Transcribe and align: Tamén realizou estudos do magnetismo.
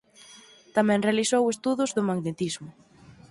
Tamén 0.75 1.05
realizou 1.07 1.43
estudos 1.47 1.89
do 1.95 2.07
magnetismo. 2.09 2.69